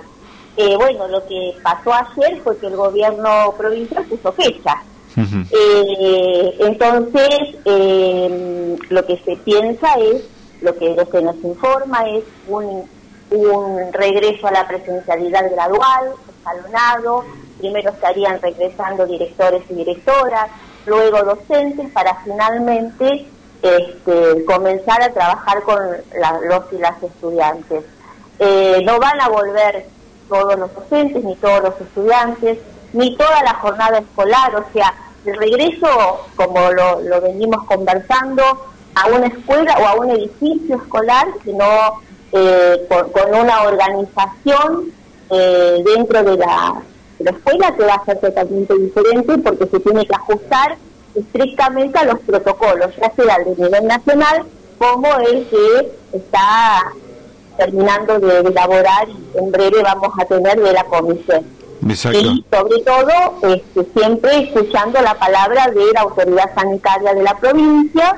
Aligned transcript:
Eh, 0.57 0.75
bueno, 0.75 1.07
lo 1.07 1.25
que 1.25 1.55
pasó 1.63 1.93
ayer 1.93 2.41
fue 2.41 2.57
que 2.57 2.67
el 2.67 2.75
gobierno 2.75 3.53
provincial 3.57 4.03
puso 4.05 4.31
fecha 4.33 4.83
eh, 5.17 6.55
entonces, 6.59 7.55
eh, 7.65 8.77
lo 8.89 9.05
que 9.05 9.17
se 9.25 9.35
piensa 9.37 9.93
es, 9.95 10.23
lo 10.61 10.75
que, 10.77 10.95
se 11.11 11.21
nos 11.21 11.35
informa 11.43 12.07
es 12.09 12.23
un, 12.47 12.87
un 13.31 13.93
regreso 13.93 14.47
a 14.47 14.51
la 14.51 14.67
presencialidad 14.67 15.51
gradual, 15.51 16.11
escalonado, 16.29 17.25
primero 17.57 17.89
estarían 17.91 18.41
regresando 18.41 19.05
directores 19.05 19.63
y 19.69 19.73
directoras, 19.73 20.49
luego 20.85 21.23
docentes, 21.23 21.89
para 21.91 22.15
finalmente 22.23 23.27
este, 23.61 24.45
comenzar 24.45 25.01
a 25.01 25.13
trabajar 25.13 25.61
con 25.63 25.79
los 26.47 26.63
y 26.71 26.77
las 26.77 27.01
estudiantes. 27.01 27.83
Eh, 28.39 28.81
no 28.85 28.99
van 28.99 29.19
a 29.19 29.29
volver 29.29 29.85
todos 30.29 30.57
los 30.59 30.73
docentes, 30.73 31.23
ni 31.23 31.35
todos 31.37 31.63
los 31.63 31.81
estudiantes, 31.81 32.59
ni 32.93 33.15
toda 33.17 33.43
la 33.43 33.55
jornada 33.55 33.99
escolar, 33.99 34.55
o 34.55 34.63
sea, 34.73 34.93
el 35.27 35.37
regreso, 35.37 35.87
como 36.35 36.71
lo, 36.71 37.21
venimos 37.21 37.63
conversando, 37.65 38.43
a 38.95 39.07
una 39.07 39.27
escuela 39.27 39.77
o 39.79 39.85
a 39.85 39.95
un 39.95 40.11
edificio 40.11 40.77
escolar, 40.77 41.27
sino 41.43 41.65
eh, 42.31 42.87
con, 42.89 43.35
una 43.35 43.63
organización 43.63 44.91
eh, 45.29 45.83
dentro 45.85 46.23
de 46.23 46.37
la, 46.37 46.81
escuela 47.19 47.75
que 47.75 47.83
va 47.83 47.95
a 47.95 48.05
ser 48.05 48.19
totalmente 48.19 48.77
diferente 48.77 49.37
porque 49.39 49.67
se 49.67 49.79
tiene 49.79 50.05
que 50.05 50.15
ajustar 50.15 50.77
estrictamente 51.15 51.97
a 51.97 52.05
los 52.05 52.19
protocolos, 52.19 52.95
ya 52.95 53.11
sea 53.11 53.37
de 53.39 53.55
nivel 53.55 53.87
nacional 53.87 54.45
como 54.77 55.07
el 55.17 55.47
que 55.47 55.91
está 56.13 56.93
terminando 57.57 58.19
de 58.19 58.39
elaborar 58.39 59.09
y 59.09 59.37
en 59.37 59.51
breve 59.51 59.81
vamos 59.81 60.13
a 60.19 60.25
tener 60.25 60.59
de 60.61 60.73
la 60.73 60.83
comisión. 60.83 61.43
Y 62.23 62.45
sobre 62.51 62.81
todo, 62.83 63.53
este, 63.53 63.85
siempre 63.93 64.39
escuchando 64.39 65.01
la 65.01 65.13
palabra 65.15 65.67
de 65.67 65.91
la 65.93 66.01
autoridad 66.01 66.53
sanitaria 66.55 67.13
de 67.13 67.23
la 67.23 67.37
provincia 67.37 68.17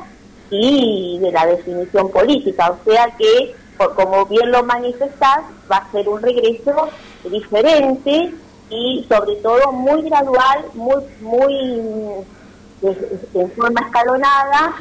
y 0.50 1.20
de 1.20 1.32
la 1.32 1.46
definición 1.46 2.10
política. 2.12 2.72
O 2.72 2.90
sea 2.90 3.14
que, 3.18 3.56
por, 3.78 3.96
como 3.96 4.26
bien 4.26 4.52
lo 4.52 4.64
manifestás, 4.64 5.42
va 5.72 5.78
a 5.78 5.92
ser 5.92 6.08
un 6.10 6.22
regreso 6.22 6.90
diferente 7.30 8.34
y 8.70 9.06
sobre 9.10 9.36
todo 9.38 9.72
muy 9.72 10.04
gradual, 10.04 10.66
muy, 10.74 11.04
muy 11.22 12.26
en 13.34 13.52
forma 13.52 13.82
escalonada. 13.82 14.76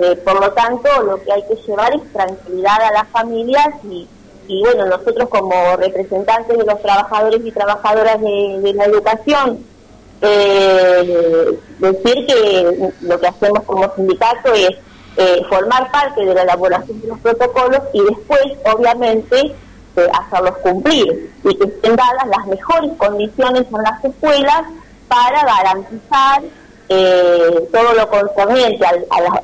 Eh, 0.00 0.16
por 0.24 0.40
lo 0.40 0.52
tanto, 0.52 0.88
lo 1.02 1.20
que 1.22 1.32
hay 1.32 1.42
que 1.48 1.56
llevar 1.66 1.94
es 1.94 2.12
tranquilidad 2.12 2.80
a 2.82 2.92
las 2.92 3.08
familias 3.08 3.68
y 3.84 4.06
y 4.50 4.60
bueno, 4.62 4.84
nosotros 4.86 5.28
como 5.28 5.76
representantes 5.76 6.58
de 6.58 6.64
los 6.64 6.82
trabajadores 6.82 7.40
y 7.44 7.52
trabajadoras 7.52 8.20
de, 8.20 8.72
la 8.74 8.84
educación, 8.84 9.64
eh, 10.20 11.58
decir 11.78 12.26
que 12.26 12.92
lo 13.02 13.20
que 13.20 13.26
hacemos 13.28 13.62
como 13.62 13.94
sindicato 13.94 14.52
es 14.52 14.70
eh, 15.16 15.42
formar 15.48 15.92
parte 15.92 16.24
de 16.24 16.34
la 16.34 16.42
elaboración 16.42 17.00
de 17.00 17.06
los 17.06 17.20
protocolos 17.20 17.80
y 17.92 18.02
después, 18.02 18.42
obviamente, 18.74 19.54
eh, 19.96 20.08
hacerlos 20.20 20.58
cumplir 20.58 21.32
y 21.44 21.54
que 21.54 21.64
estén 21.66 21.94
dadas 21.94 22.26
las 22.26 22.46
mejores 22.48 22.90
condiciones 22.98 23.66
en 23.72 23.82
las 23.84 24.04
escuelas 24.04 24.62
para 25.06 25.44
garantizar 25.44 26.42
todo 27.70 27.94
lo 27.94 28.10
concerniente 28.10 28.84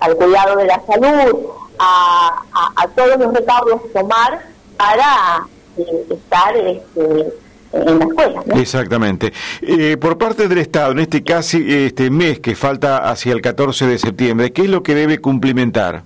al, 0.00 0.16
cuidado 0.16 0.56
de 0.56 0.64
la 0.64 0.82
salud, 0.84 1.46
a, 1.78 2.88
todos 2.96 3.16
los 3.18 3.32
recaudos 3.32 3.80
tomar 3.92 4.55
para 4.76 5.46
eh, 5.76 6.06
estar 6.10 6.56
este, 6.56 7.32
en 7.72 7.98
la 7.98 8.04
escuela. 8.04 8.42
Exactamente. 8.60 9.32
Eh, 9.62 9.96
por 9.96 10.18
parte 10.18 10.48
del 10.48 10.58
Estado, 10.58 10.92
en 10.92 11.00
este 11.00 11.22
casi 11.22 11.64
este 11.68 12.10
mes 12.10 12.40
que 12.40 12.54
falta 12.54 13.08
hacia 13.10 13.32
el 13.32 13.40
14 13.40 13.86
de 13.86 13.98
septiembre, 13.98 14.52
¿qué 14.52 14.62
es 14.62 14.68
lo 14.68 14.82
que 14.82 14.94
debe 14.94 15.18
cumplimentar? 15.18 16.02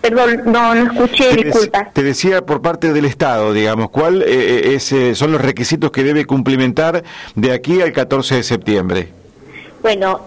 Perdón, 0.00 0.42
no, 0.46 0.74
no 0.74 0.92
escuché, 0.92 1.36
disculpa. 1.36 1.90
Te 1.92 2.02
decía 2.02 2.46
por 2.46 2.62
parte 2.62 2.94
del 2.94 3.04
Estado, 3.04 3.52
digamos, 3.52 3.90
¿cuáles 3.90 4.92
eh, 4.92 5.14
son 5.14 5.32
los 5.32 5.42
requisitos 5.42 5.90
que 5.90 6.02
debe 6.02 6.24
cumplimentar 6.24 7.04
de 7.34 7.52
aquí 7.52 7.82
al 7.82 7.92
14 7.92 8.36
de 8.36 8.42
septiembre? 8.42 9.08
Bueno, 9.82 10.26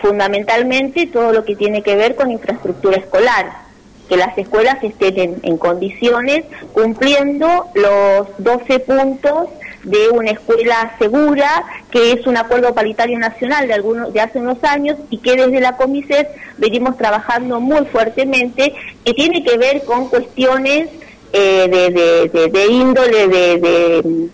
fundamentalmente 0.00 1.06
todo 1.06 1.32
lo 1.32 1.44
que 1.44 1.54
tiene 1.54 1.82
que 1.82 1.94
ver 1.94 2.16
con 2.16 2.30
infraestructura 2.30 2.96
escolar 2.96 3.69
que 4.10 4.16
las 4.16 4.36
escuelas 4.36 4.82
estén 4.82 5.38
en, 5.40 5.56
condiciones 5.56 6.44
cumpliendo 6.72 7.66
los 7.74 8.26
12 8.38 8.80
puntos 8.80 9.48
de 9.84 10.08
una 10.08 10.32
escuela 10.32 10.96
segura, 10.98 11.62
que 11.92 12.12
es 12.12 12.26
un 12.26 12.36
acuerdo 12.36 12.74
paritario 12.74 13.20
nacional 13.20 13.68
de 13.68 13.74
algunos 13.74 14.12
de 14.12 14.20
hace 14.20 14.40
unos 14.40 14.62
años 14.64 14.96
y 15.10 15.18
que 15.18 15.36
desde 15.36 15.60
la 15.60 15.76
Comises 15.76 16.26
venimos 16.58 16.98
trabajando 16.98 17.60
muy 17.60 17.86
fuertemente, 17.86 18.74
que 19.04 19.14
tiene 19.14 19.44
que 19.44 19.56
ver 19.56 19.84
con 19.84 20.08
cuestiones 20.08 20.88
eh, 21.32 22.28
de, 22.52 22.66
índole 22.66 23.28
de, 23.28 24.28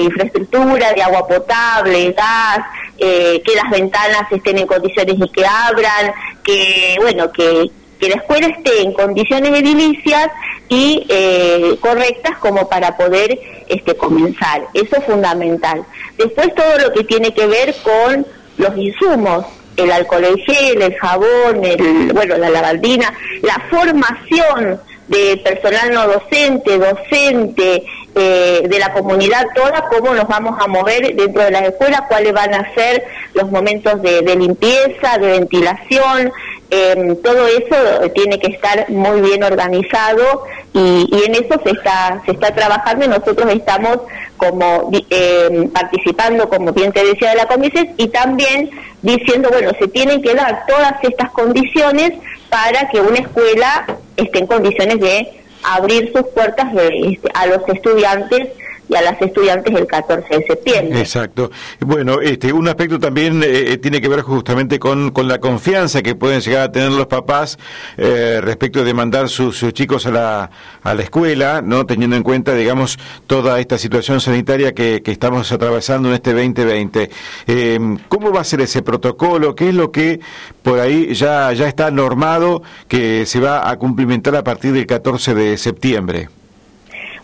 infraestructura, 0.00 0.94
de 0.94 1.02
agua 1.02 1.28
potable, 1.28 2.12
gas, 2.12 2.60
eh, 2.96 3.42
que 3.44 3.54
las 3.56 3.70
ventanas 3.70 4.22
estén 4.30 4.56
en 4.56 4.66
condiciones 4.66 5.16
y 5.18 5.28
que 5.28 5.44
abran, 5.44 6.14
que 6.42 6.96
bueno, 6.98 7.30
que, 7.30 7.70
que 8.00 8.08
la 8.08 8.16
escuela 8.16 8.46
esté 8.48 8.82
en 8.82 8.92
condiciones 8.92 9.60
edilicias 9.60 10.30
y 10.68 11.06
eh, 11.08 11.76
correctas 11.80 12.38
como 12.38 12.68
para 12.68 12.96
poder 12.96 13.38
este, 13.68 13.94
comenzar. 13.94 14.62
Eso 14.72 14.96
es 14.96 15.04
fundamental. 15.04 15.84
Después 16.16 16.54
todo 16.54 16.78
lo 16.78 16.92
que 16.92 17.04
tiene 17.04 17.32
que 17.34 17.46
ver 17.46 17.74
con 17.82 18.26
los 18.56 18.76
insumos, 18.76 19.46
el 19.76 19.90
alcohol 19.90 20.24
en 20.24 20.38
gel, 20.38 20.82
el 20.82 20.94
jabón, 20.96 21.64
el, 21.64 22.12
bueno, 22.12 22.36
la 22.36 22.50
lavandina, 22.50 23.12
la 23.42 23.62
formación 23.70 24.80
de 25.08 25.40
personal 25.42 25.92
no 25.92 26.06
docente, 26.06 26.78
docente, 26.78 27.82
eh, 28.14 28.62
de 28.68 28.78
la 28.78 28.92
comunidad 28.92 29.46
toda, 29.54 29.88
cómo 29.88 30.14
nos 30.14 30.26
vamos 30.28 30.56
a 30.60 30.66
mover 30.68 31.14
dentro 31.14 31.42
de 31.42 31.50
las 31.50 31.62
escuelas, 31.62 32.02
cuáles 32.08 32.32
van 32.32 32.54
a 32.54 32.74
ser 32.74 33.04
los 33.34 33.50
momentos 33.50 34.00
de, 34.02 34.22
de 34.22 34.36
limpieza, 34.36 35.18
de 35.18 35.32
ventilación, 35.38 36.32
eh, 36.70 37.16
todo 37.22 37.46
eso 37.46 38.10
tiene 38.14 38.38
que 38.38 38.52
estar 38.52 38.88
muy 38.90 39.20
bien 39.20 39.42
organizado 39.42 40.44
y, 40.72 41.08
en 41.24 41.34
eso 41.34 41.60
se 41.64 41.70
está 41.70 42.22
se 42.24 42.32
está 42.32 42.54
trabajando. 42.54 43.04
Y 43.04 43.08
nosotros 43.08 43.52
estamos 43.52 43.98
como 44.36 44.90
eh, 45.10 45.68
participando 45.72 46.48
como 46.48 46.72
bien 46.72 46.92
te 46.92 47.04
decía 47.04 47.30
de 47.30 47.36
la 47.36 47.46
comisión 47.46 47.88
y 47.96 48.08
también 48.08 48.70
diciendo 49.02 49.48
bueno 49.50 49.70
se 49.78 49.88
tienen 49.88 50.22
que 50.22 50.34
dar 50.34 50.64
todas 50.66 50.94
estas 51.02 51.30
condiciones 51.30 52.12
para 52.48 52.88
que 52.88 53.00
una 53.00 53.18
escuela 53.18 53.86
esté 54.16 54.38
en 54.38 54.46
condiciones 54.46 55.00
de 55.00 55.40
abrir 55.62 56.12
sus 56.12 56.26
puertas 56.28 56.68
este, 56.74 57.28
a 57.34 57.46
los 57.46 57.68
estudiantes 57.68 58.48
y 58.90 58.96
a 58.96 59.02
las 59.02 59.22
estudiantes 59.22 59.72
el 59.74 59.86
14 59.86 60.36
de 60.36 60.46
septiembre. 60.46 60.98
Exacto. 60.98 61.50
Bueno, 61.78 62.20
este, 62.20 62.52
un 62.52 62.66
aspecto 62.66 62.98
también 62.98 63.40
eh, 63.44 63.78
tiene 63.78 64.00
que 64.00 64.08
ver 64.08 64.22
justamente 64.22 64.80
con, 64.80 65.12
con 65.12 65.28
la 65.28 65.38
confianza 65.38 66.02
que 66.02 66.16
pueden 66.16 66.40
llegar 66.40 66.62
a 66.62 66.72
tener 66.72 66.90
los 66.90 67.06
papás 67.06 67.56
eh, 67.96 68.40
respecto 68.42 68.82
de 68.82 68.92
mandar 68.92 69.28
sus, 69.28 69.56
sus, 69.56 69.72
chicos 69.72 70.06
a 70.06 70.10
la, 70.10 70.50
a 70.82 70.94
la 70.94 71.02
escuela, 71.02 71.62
no 71.62 71.86
teniendo 71.86 72.16
en 72.16 72.24
cuenta, 72.24 72.54
digamos, 72.54 72.98
toda 73.28 73.60
esta 73.60 73.78
situación 73.78 74.20
sanitaria 74.20 74.74
que, 74.74 75.02
que 75.02 75.12
estamos 75.12 75.52
atravesando 75.52 76.08
en 76.08 76.16
este 76.16 76.32
2020. 76.32 77.10
Eh, 77.46 77.78
¿Cómo 78.08 78.32
va 78.32 78.40
a 78.40 78.44
ser 78.44 78.60
ese 78.60 78.82
protocolo? 78.82 79.54
¿Qué 79.54 79.68
es 79.68 79.74
lo 79.74 79.92
que 79.92 80.18
por 80.64 80.80
ahí 80.80 81.14
ya, 81.14 81.52
ya 81.52 81.68
está 81.68 81.92
normado 81.92 82.62
que 82.88 83.24
se 83.26 83.38
va 83.38 83.70
a 83.70 83.76
cumplimentar 83.76 84.34
a 84.34 84.42
partir 84.42 84.72
del 84.72 84.86
14 84.86 85.34
de 85.34 85.56
septiembre? 85.56 86.28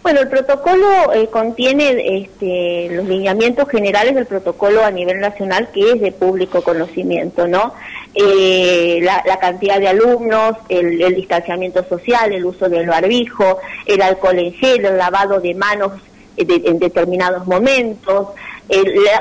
Bueno, 0.06 0.20
el 0.20 0.28
protocolo 0.28 1.12
eh, 1.14 1.26
contiene 1.32 2.18
este, 2.18 2.94
los 2.94 3.06
lineamientos 3.06 3.68
generales 3.68 4.14
del 4.14 4.24
protocolo 4.24 4.84
a 4.84 4.92
nivel 4.92 5.18
nacional 5.18 5.70
que 5.74 5.94
es 5.94 6.00
de 6.00 6.12
público 6.12 6.62
conocimiento, 6.62 7.48
¿no? 7.48 7.74
Eh, 8.14 9.00
la, 9.02 9.36
cantidad 9.40 9.80
de 9.80 9.88
alumnos, 9.88 10.58
el, 10.68 11.12
distanciamiento 11.16 11.84
social, 11.88 12.32
el 12.32 12.44
uso 12.44 12.68
del 12.68 12.86
barbijo, 12.86 13.58
el 13.84 14.00
alcohol 14.00 14.38
en 14.38 14.52
gel, 14.52 14.84
el 14.84 14.96
lavado 14.96 15.40
de 15.40 15.54
manos 15.56 15.94
en 16.36 16.78
determinados 16.78 17.44
momentos, 17.44 18.28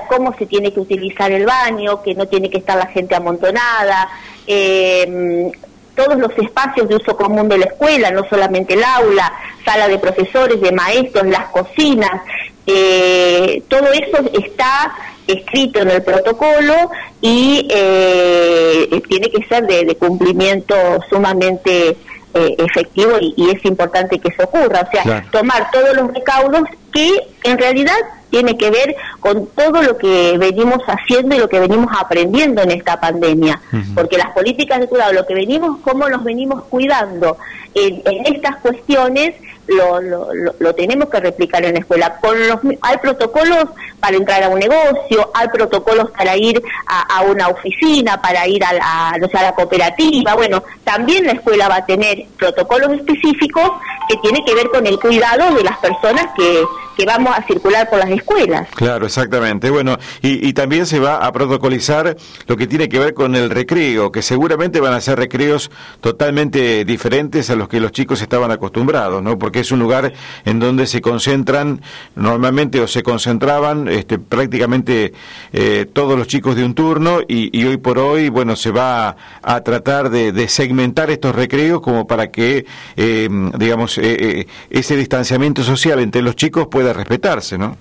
cómo 0.07 0.37
se 0.37 0.45
tiene 0.45 0.71
que 0.71 0.81
utilizar 0.81 1.31
el 1.31 1.47
baño, 1.47 2.03
que 2.03 2.13
no 2.13 2.27
tiene 2.27 2.51
que 2.51 2.59
estar 2.59 2.77
la 2.77 2.85
gente 2.85 3.15
amontonada, 3.15 4.07
eh, 4.45 5.51
todos 5.95 6.17
los 6.17 6.31
espacios 6.37 6.87
de 6.89 6.95
uso 6.95 7.15
común 7.15 7.47
de 7.47 7.57
la 7.57 7.65
escuela, 7.65 8.11
no 8.11 8.27
solamente 8.29 8.73
el 8.73 8.83
aula, 8.83 9.31
sala 9.63 9.87
de 9.87 9.97
profesores, 9.97 10.61
de 10.61 10.71
maestros, 10.71 11.25
las 11.27 11.45
cocinas, 11.47 12.21
eh, 12.67 13.63
todo 13.67 13.91
eso 13.93 14.17
está 14.33 14.93
escrito 15.27 15.79
en 15.81 15.91
el 15.91 16.03
protocolo 16.03 16.73
y 17.21 17.67
eh, 17.69 19.01
tiene 19.07 19.29
que 19.29 19.45
ser 19.47 19.65
de, 19.65 19.95
cumplimiento 19.97 20.75
sumamente 21.09 21.97
eh, 22.37 22.55
efectivo 22.57 23.13
y, 23.21 23.49
es 23.49 23.63
importante 23.63 24.19
que 24.19 24.27
eso 24.27 24.43
ocurra, 24.43 24.81
o 24.81 24.91
sea, 24.91 25.25
tomar 25.31 25.71
todos 25.71 25.95
los 25.95 26.13
recaudos 26.13 26.63
que 26.91 27.09
en 27.43 27.57
realidad 27.57 27.95
tiene 28.29 28.57
que 28.57 28.69
ver 28.69 28.93
con 29.21 29.47
todo 29.47 29.81
lo 29.81 29.97
que 29.97 30.37
venimos 30.37 30.79
haciendo 30.85 31.35
y 31.35 31.39
lo 31.39 31.47
que 31.47 31.59
venimos 31.59 31.87
aprendiendo 31.97 32.61
en 32.61 32.71
esta 32.71 32.99
pandemia, 32.99 33.61
porque 33.93 34.17
las 34.17 34.31
políticas 34.31 34.81
de 34.81 34.89
cuidado, 34.89 35.13
lo 35.13 35.25
que 35.25 35.33
venimos, 35.33 35.77
cómo 35.81 36.09
nos 36.09 36.25
venimos 36.25 36.65
cuidando 36.65 37.37
en, 37.73 38.03
estas 38.25 38.57
cuestiones, 38.57 39.35
lo, 39.67 40.01
lo, 40.01 40.27
lo, 40.59 40.75
tenemos 40.75 41.09
que 41.09 41.19
replicar 41.19 41.63
en 41.65 41.73
la 41.73 41.79
escuela. 41.79 42.17
Con 42.19 42.47
los, 42.47 42.59
hay 42.81 42.97
protocolos 42.97 43.65
para 43.99 44.17
entrar 44.17 44.43
a 44.43 44.49
un 44.49 44.59
negocio, 44.59 45.31
hay 45.33 45.47
protocolos 45.49 46.11
para 46.11 46.37
ir 46.37 46.61
a, 46.87 47.21
una 47.23 47.47
oficina, 47.47 48.21
para 48.21 48.47
ir 48.47 48.63
a 48.63 48.73
la, 48.73 49.17
no 49.19 49.27
a 49.33 49.43
la 49.43 49.55
cooperativa. 49.55 50.35
Bueno, 50.35 50.63
también 50.83 51.25
la 51.25 51.33
escuela 51.33 51.67
va 51.67 51.77
a 51.77 51.85
tener 51.85 52.25
protocolos 52.37 52.91
específicos 52.93 53.71
que 54.07 54.17
tiene 54.17 54.43
que 54.45 54.53
ver 54.53 54.69
con 54.69 54.85
el 54.85 54.99
cuidado 54.99 55.55
de 55.55 55.63
las 55.63 55.77
personas 55.79 56.27
que, 56.35 56.63
que 56.97 57.05
vamos 57.05 57.33
a 57.37 57.43
circular 57.43 57.89
por 57.89 57.99
las 57.99 58.09
escuelas. 58.09 58.67
Claro, 58.75 59.05
exactamente. 59.05 59.69
Bueno, 59.69 59.97
y, 60.21 60.47
y, 60.47 60.53
también 60.53 60.85
se 60.85 60.99
va 60.99 61.17
a 61.17 61.31
protocolizar 61.31 62.15
lo 62.47 62.57
que 62.57 62.67
tiene 62.67 62.89
que 62.89 62.99
ver 62.99 63.13
con 63.13 63.35
el 63.35 63.49
recreo, 63.49 64.11
que 64.11 64.21
seguramente 64.21 64.79
van 64.79 64.93
a 64.93 65.01
ser 65.01 65.19
recreos 65.19 65.71
totalmente 66.01 66.85
diferentes 66.85 67.49
a 67.49 67.55
los 67.55 67.67
que 67.67 67.79
los 67.79 67.91
chicos 67.91 68.21
estaban 68.21 68.51
acostumbrados, 68.51 69.21
¿no? 69.21 69.37
Porque 69.37 69.59
es 69.59 69.71
un 69.71 69.79
lugar 69.79 70.13
en 70.45 70.59
donde 70.59 70.87
se 70.87 71.01
concentran 71.01 71.81
normalmente 72.15 72.79
o 72.79 72.87
se 72.87 73.03
concentraban 73.03 73.87
este, 73.87 74.19
prácticamente 74.19 75.13
eh, 75.53 75.85
todos 75.91 76.17
los 76.17 76.27
chicos 76.27 76.55
de 76.55 76.63
un 76.63 76.73
turno 76.73 77.19
y, 77.27 77.57
y, 77.57 77.65
hoy 77.65 77.77
por 77.77 77.99
hoy, 77.99 78.29
bueno, 78.29 78.55
se 78.55 78.71
va 78.71 79.15
a, 79.41 79.61
tratar 79.61 80.09
de, 80.09 80.47
segmentar 80.47 81.09
estos 81.09 81.35
recreos 81.35 81.81
como 81.81 82.07
para 82.07 82.31
que, 82.31 82.65
eh, 82.95 83.27
digamos, 83.57 83.97
eh, 83.97 84.47
ese 84.69 84.95
distanciamiento 84.95 85.63
social 85.63 85.99
entre 85.99 86.21
los 86.21 86.35
chicos 86.35 86.67
pueda 86.67 86.84
respetarse, 86.93 87.57
¿no? 87.57 87.77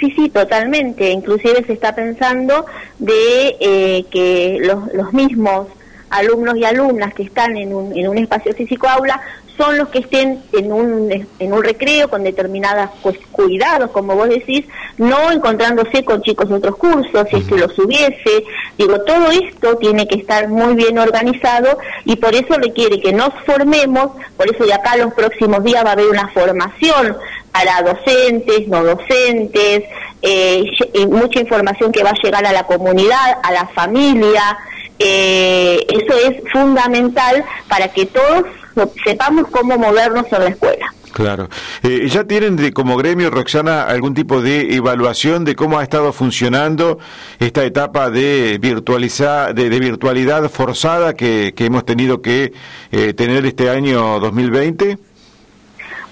Sí, 0.00 0.12
sí, 0.16 0.28
totalmente. 0.28 1.10
Inclusive 1.10 1.64
se 1.64 1.72
está 1.72 1.94
pensando 1.94 2.66
de 2.98 3.56
eh, 3.60 4.04
que 4.10 4.58
los, 4.60 4.92
los 4.92 5.12
mismos 5.12 5.68
alumnos 6.10 6.56
y 6.56 6.64
alumnas 6.64 7.14
que 7.14 7.24
están 7.24 7.56
en 7.56 7.74
un, 7.74 7.96
en 7.96 8.08
un 8.08 8.18
espacio 8.18 8.52
físico 8.54 8.88
aula 8.88 9.20
son 9.56 9.78
los 9.78 9.88
que 9.88 10.00
estén 10.00 10.42
en 10.52 10.72
un, 10.72 11.26
en 11.38 11.52
un 11.52 11.62
recreo 11.62 12.08
con 12.08 12.24
determinados 12.24 12.90
cuidados, 13.30 13.90
como 13.90 14.16
vos 14.16 14.28
decís, 14.28 14.64
no 14.98 15.30
encontrándose 15.30 16.04
con 16.04 16.22
chicos 16.22 16.48
de 16.48 16.56
otros 16.56 16.76
cursos, 16.76 17.28
si 17.30 17.36
es 17.36 17.44
que 17.44 17.56
los 17.56 17.78
hubiese. 17.78 18.44
Digo, 18.76 19.00
todo 19.02 19.30
esto 19.30 19.76
tiene 19.76 20.08
que 20.08 20.16
estar 20.16 20.48
muy 20.48 20.74
bien 20.74 20.98
organizado 20.98 21.78
y 22.04 22.16
por 22.16 22.34
eso 22.34 22.54
requiere 22.54 23.00
que 23.00 23.12
nos 23.12 23.30
formemos, 23.46 24.12
por 24.36 24.52
eso 24.52 24.64
de 24.64 24.74
acá 24.74 24.96
los 24.96 25.14
próximos 25.14 25.62
días 25.62 25.84
va 25.84 25.90
a 25.90 25.92
haber 25.92 26.08
una 26.08 26.28
formación 26.28 27.16
para 27.54 27.82
docentes, 27.82 28.66
no 28.66 28.82
docentes, 28.82 29.84
eh, 30.20 30.64
mucha 31.08 31.38
información 31.38 31.92
que 31.92 32.02
va 32.02 32.10
a 32.10 32.20
llegar 32.20 32.44
a 32.44 32.52
la 32.52 32.64
comunidad, 32.64 33.38
a 33.44 33.52
la 33.52 33.66
familia. 33.68 34.58
Eh, 34.98 35.86
eso 35.88 36.18
es 36.18 36.42
fundamental 36.52 37.44
para 37.68 37.86
que 37.88 38.06
todos 38.06 38.44
sepamos 39.04 39.46
cómo 39.52 39.78
movernos 39.78 40.26
en 40.32 40.40
la 40.40 40.48
escuela. 40.48 40.86
Claro. 41.12 41.48
Eh, 41.84 42.08
¿Ya 42.08 42.24
tienen 42.24 42.72
como 42.72 42.96
gremio, 42.96 43.30
Roxana, 43.30 43.84
algún 43.84 44.14
tipo 44.14 44.42
de 44.42 44.74
evaluación 44.74 45.44
de 45.44 45.54
cómo 45.54 45.78
ha 45.78 45.84
estado 45.84 46.12
funcionando 46.12 46.98
esta 47.38 47.64
etapa 47.64 48.10
de, 48.10 48.58
virtualizar, 48.60 49.54
de, 49.54 49.68
virtualidad 49.78 50.50
forzada 50.50 51.14
que, 51.14 51.54
hemos 51.56 51.86
tenido 51.86 52.20
que 52.20 52.52
tener 53.14 53.46
este 53.46 53.70
año 53.70 54.18
2020? 54.18 54.98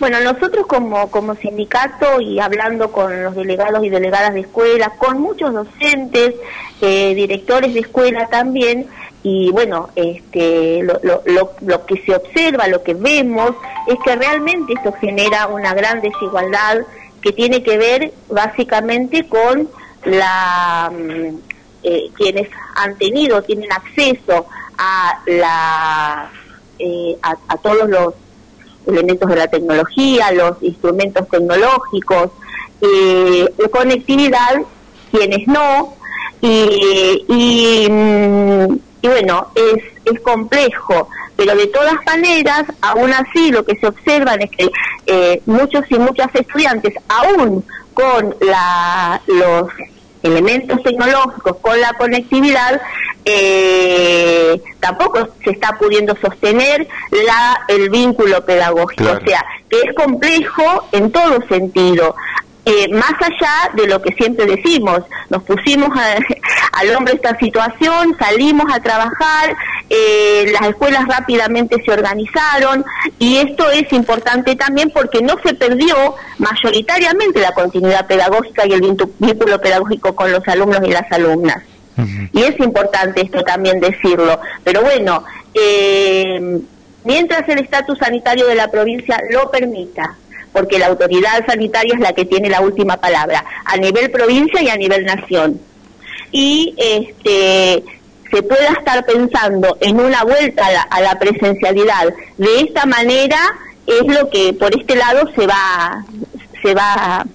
Bueno, 0.02 0.18
nosotros 0.18 0.66
como, 0.66 1.12
como 1.12 1.36
sindicato 1.36 2.20
y 2.20 2.40
hablando 2.40 2.90
con 2.90 3.22
los 3.22 3.36
delegados 3.36 3.84
y 3.84 3.88
delegadas 3.88 4.34
de 4.34 4.40
escuela, 4.40 4.90
con 4.98 5.20
muchos 5.20 5.54
docentes, 5.54 6.34
eh, 6.80 7.14
directores 7.14 7.72
de 7.72 7.78
escuela 7.78 8.26
también, 8.26 8.88
y 9.22 9.52
bueno, 9.52 9.90
este, 9.94 10.82
lo, 10.82 11.00
lo, 11.04 11.52
lo, 11.60 11.86
que 11.86 12.02
se 12.02 12.16
observa, 12.16 12.66
lo 12.66 12.82
que 12.82 12.94
vemos, 12.94 13.52
es 13.86 13.96
que 14.04 14.16
realmente 14.16 14.72
esto 14.72 14.92
genera 14.92 15.46
una 15.46 15.72
gran 15.72 16.00
desigualdad 16.00 16.78
que 17.20 17.30
tiene 17.30 17.62
que 17.62 17.78
ver 17.78 18.12
básicamente 18.28 19.28
con 19.28 19.68
la 20.04 20.90
mm, 20.92 21.36
eh, 21.84 22.10
quienes 22.16 22.48
han 22.74 22.98
tenido, 22.98 23.40
tienen 23.42 23.70
acceso 23.70 24.46
a 24.78 25.20
la 25.26 26.28
eh, 26.80 27.16
a 27.22 27.56
todos 27.58 27.88
los 27.88 28.14
elementos 28.86 29.28
de 29.28 29.36
la 29.36 29.48
tecnología, 29.48 30.32
los 30.32 30.62
instrumentos 30.62 31.28
tecnológicos, 31.28 32.30
eh, 32.80 33.48
conectividad, 33.70 34.62
quienes 35.10 35.46
no, 35.46 35.94
y, 36.40 37.24
y, 37.28 37.88
mm, 37.88 38.78
bueno, 39.02 39.48
es, 39.54 40.20
complejo, 40.22 41.08
pero 41.36 41.56
de 41.56 41.66
todas 41.68 41.94
maneras, 42.06 42.64
aún 42.80 43.12
así 43.12 43.50
lo 43.50 43.64
que 43.64 43.76
se 43.76 43.86
observa 43.86 44.34
es 44.34 44.50
que 44.50 44.70
eh, 45.06 45.42
muchos 45.46 45.84
y 45.88 45.94
muchas 45.98 46.28
estudiantes, 46.34 46.94
aún 47.08 47.64
con 47.94 48.34
la, 48.40 49.20
los 49.26 49.68
elementos 50.22 50.82
tecnológicos, 50.82 51.56
con 51.60 51.80
la 51.80 51.92
conectividad, 51.94 52.80
eh, 53.24 54.60
tampoco 54.80 55.28
se 55.44 55.50
está 55.50 55.76
pudiendo 55.78 56.16
sostener 56.16 56.86
la 57.10 57.60
el 57.68 57.90
vínculo 57.90 58.44
pedagógico, 58.44 59.10
o 59.12 59.26
sea, 59.26 59.44
que 59.68 59.78
es 59.78 59.94
complejo 59.94 60.88
en 60.92 61.10
todo 61.12 61.38
sentido. 61.48 62.14
Eh, 62.64 62.88
más 62.92 63.14
allá 63.20 63.72
de 63.74 63.88
lo 63.88 64.00
que 64.00 64.14
siempre 64.14 64.46
decimos, 64.46 65.00
nos 65.30 65.42
pusimos 65.42 65.90
al 66.72 66.96
hombre 66.96 67.14
esta 67.14 67.36
situación, 67.38 68.16
salimos 68.18 68.72
a 68.72 68.80
trabajar, 68.80 69.56
eh, 69.90 70.46
las 70.52 70.70
escuelas 70.70 71.06
rápidamente 71.08 71.82
se 71.84 71.90
organizaron 71.90 72.84
y 73.18 73.38
esto 73.38 73.68
es 73.70 73.92
importante 73.92 74.54
también 74.54 74.90
porque 74.94 75.22
no 75.22 75.34
se 75.44 75.54
perdió 75.54 76.14
mayoritariamente 76.38 77.40
la 77.40 77.52
continuidad 77.52 78.06
pedagógica 78.06 78.64
y 78.64 78.72
el 78.72 78.96
vínculo 79.18 79.60
pedagógico 79.60 80.14
con 80.14 80.30
los 80.30 80.46
alumnos 80.46 80.80
y 80.84 80.92
las 80.92 81.10
alumnas. 81.10 81.64
Y 82.32 82.42
es 82.42 82.58
importante 82.58 83.22
esto 83.22 83.42
también 83.42 83.80
decirlo. 83.80 84.40
Pero 84.64 84.82
bueno, 84.82 85.24
eh, 85.54 86.60
mientras 87.04 87.48
el 87.48 87.58
estatus 87.58 87.98
sanitario 87.98 88.46
de 88.46 88.54
la 88.54 88.70
provincia 88.70 89.18
lo 89.30 89.50
permita, 89.50 90.16
porque 90.52 90.78
la 90.78 90.86
autoridad 90.86 91.44
sanitaria 91.46 91.94
es 91.94 92.00
la 92.00 92.12
que 92.12 92.24
tiene 92.24 92.48
la 92.48 92.60
última 92.60 92.98
palabra, 92.98 93.44
a 93.64 93.76
nivel 93.76 94.10
provincia 94.10 94.62
y 94.62 94.68
a 94.68 94.76
nivel 94.76 95.04
nación. 95.04 95.60
Y 96.30 96.74
este 96.78 97.82
se 98.30 98.42
pueda 98.42 98.72
estar 98.78 99.04
pensando 99.04 99.76
en 99.80 100.00
una 100.00 100.24
vuelta 100.24 100.66
a 100.88 101.00
la, 101.02 101.18
presencialidad 101.18 102.14
de 102.38 102.60
esta 102.60 102.86
manera 102.86 103.38
es 103.86 104.06
lo 104.06 104.30
que 104.30 104.54
por 104.54 104.74
este 104.74 104.96
lado 104.96 105.30
se 105.36 105.46
va 105.46 106.02
se 106.62 106.74
va 106.74 107.26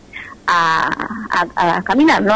a, 0.47 1.81
caminar, 1.83 2.21
¿no? 2.23 2.33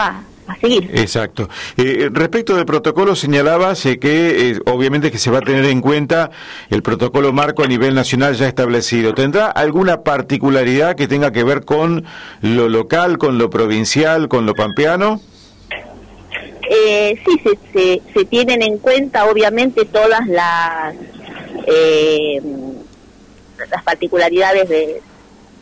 A, 0.52 0.60
seguir. 0.60 0.90
Exacto. 0.94 1.50
Eh, 1.78 2.10
respecto 2.12 2.56
del 2.56 2.66
protocolo, 2.66 3.16
señalabas 3.16 3.86
eh, 3.86 4.00
que 4.00 4.60
obviamente 4.66 5.12
que 5.12 5.18
se 5.18 5.32
va 5.32 5.40
a 5.40 5.42
tener 5.42 5.66
en 5.66 5.82
cuenta 5.82 6.32
el 6.70 6.82
protocolo 6.82 7.34
marco 7.34 7.64
a 7.64 7.68
nivel 7.68 7.96
nacional 7.96 8.36
ya 8.36 8.48
establecido. 8.48 9.14
¿Tendrá 9.14 9.48
alguna 9.48 10.02
particularidad 10.02 10.96
que 10.96 11.08
tenga 11.08 11.32
que 11.32 11.44
ver 11.44 11.66
con 11.66 12.06
lo 12.42 12.70
local, 12.70 13.18
con 13.18 13.38
lo 13.38 13.50
provincial, 13.50 14.28
con 14.28 14.46
lo 14.46 14.54
pampeano? 14.54 15.22
Eh, 16.70 17.22
sí, 17.26 17.42
se, 17.74 18.02
se, 18.14 18.26
tienen 18.26 18.62
en 18.62 18.78
cuenta 18.78 19.26
obviamente 19.26 19.84
todas 19.84 20.26
las, 20.28 20.96
eh, 21.68 22.42
las 23.70 23.84
particularidades 23.84 24.70
de, 24.70 25.02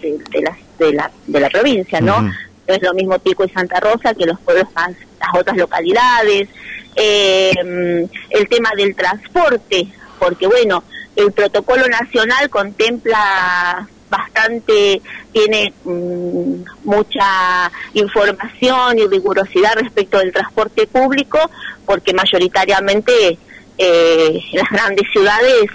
de, 0.01 0.41
la, 0.41 0.57
de, 0.77 0.93
la, 0.93 1.11
de 1.25 1.39
la 1.39 1.49
provincia, 1.49 1.99
¿no? 1.99 2.31
No 2.69 2.75
es 2.75 2.83
lo 2.83 2.93
mismo 2.93 3.17
Pico 3.17 3.43
y 3.43 3.49
Santa 3.49 3.79
Rosa 3.79 4.13
que 4.13 4.27
los 4.27 4.39
pueblos 4.41 4.67
más, 4.75 4.91
las 5.19 5.29
otras 5.41 5.57
localidades. 5.57 6.47
Eh, 6.95 8.07
el 8.29 8.47
tema 8.47 8.69
del 8.77 8.95
transporte, 8.95 9.87
porque 10.19 10.45
bueno, 10.45 10.83
el 11.15 11.31
protocolo 11.31 11.87
nacional 11.87 12.47
contempla 12.51 13.87
bastante, 14.07 15.01
tiene 15.31 15.73
mm, 15.83 16.63
mucha 16.83 17.71
información 17.93 18.99
y 18.99 19.07
rigurosidad 19.07 19.73
respecto 19.75 20.19
del 20.19 20.31
transporte 20.31 20.85
público, 20.85 21.39
porque 21.87 22.13
mayoritariamente 22.13 23.39
eh, 23.79 24.41
las 24.53 24.69
grandes 24.69 25.09
ciudades 25.11 25.65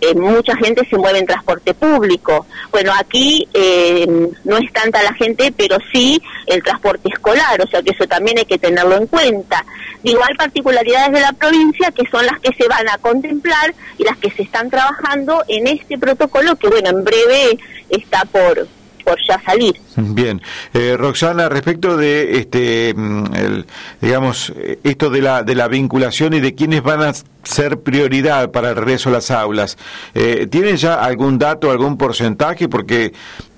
eh, 0.00 0.14
mucha 0.14 0.56
gente 0.56 0.86
se 0.88 0.96
mueve 0.96 1.18
en 1.18 1.26
transporte 1.26 1.74
público. 1.74 2.46
Bueno, 2.70 2.92
aquí 2.98 3.48
eh, 3.52 4.06
no 4.44 4.56
es 4.56 4.72
tanta 4.72 5.02
la 5.02 5.12
gente, 5.14 5.52
pero 5.56 5.78
sí 5.92 6.20
el 6.46 6.62
transporte 6.62 7.08
escolar, 7.12 7.60
o 7.60 7.66
sea 7.66 7.82
que 7.82 7.90
eso 7.90 8.06
también 8.06 8.38
hay 8.38 8.44
que 8.44 8.58
tenerlo 8.58 8.96
en 8.96 9.06
cuenta. 9.06 9.64
Digo, 10.02 10.20
hay 10.22 10.34
particularidades 10.34 11.12
de 11.12 11.20
la 11.20 11.32
provincia 11.32 11.90
que 11.90 12.08
son 12.08 12.24
las 12.24 12.38
que 12.40 12.54
se 12.54 12.68
van 12.68 12.88
a 12.88 12.98
contemplar 12.98 13.74
y 13.98 14.04
las 14.04 14.16
que 14.18 14.30
se 14.30 14.42
están 14.42 14.70
trabajando 14.70 15.42
en 15.48 15.66
este 15.66 15.98
protocolo 15.98 16.56
que, 16.56 16.68
bueno, 16.68 16.90
en 16.90 17.04
breve 17.04 17.58
está 17.90 18.24
por, 18.24 18.68
por 19.08 19.18
ya. 19.26 19.40
Bien, 19.96 20.42
eh, 20.74 20.96
Roxana, 20.98 21.48
respecto 21.48 21.96
de 21.96 22.38
este, 22.38 22.92
mm, 22.94 23.24
digamos, 24.00 24.52
esto 24.84 25.08
de 25.10 25.22
la 25.22 25.42
de 25.42 25.54
la 25.54 25.68
vinculación 25.68 26.34
y 26.34 26.40
de 26.40 26.54
quiénes 26.54 26.82
van 26.82 27.02
a 27.02 27.12
ser 27.42 27.80
prioridad 27.80 28.50
para 28.50 28.70
el 28.70 28.76
regreso 28.76 29.08
a 29.08 29.12
las 29.12 29.30
aulas, 29.30 29.78
eh, 30.14 30.46
¿tienen 30.50 30.76
ya 30.76 30.94
algún 31.02 31.38
dato, 31.38 31.70
algún 31.70 31.96
porcentaje? 31.96 32.68
Porque 32.68 33.12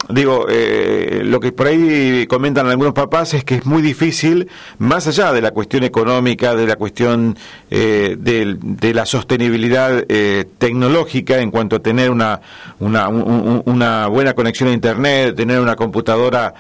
digo, 0.09 0.47
eh, 0.49 1.23
lo 1.25 1.41
que 1.41 1.53
por 1.53 1.67
ahí 1.67 2.27
comentan 2.27 2.67
algunos 2.67 2.95
papás 2.95 3.35
es 3.35 3.45
que 3.45 3.57
es 3.57 3.67
muy 3.67 3.83
difícil, 3.83 4.49
más 4.79 5.07
allá 5.07 5.33
de 5.33 5.41
la 5.41 5.51
cuestión 5.51 5.85
económica, 5.85 6.55
de 6.55 6.67
la 6.67 6.77
cuestión 6.77 7.37
eh, 7.71 8.17
de, 8.19 8.95
la 8.95 9.07
sostenibilidad 9.07 10.05
eh, 10.09 10.47
tecnológica 10.59 11.39
en 11.39 11.51
cuanto 11.51 11.77
a 11.77 11.79
tener 11.81 12.11
una, 12.11 12.41
una, 12.79 13.09
una, 13.09 14.07
buena 14.09 14.35
conexión 14.35 14.71
a 14.71 14.73
Internet, 14.73 15.37
tener 15.37 15.61
una 15.61 15.77
computadora 15.77 16.55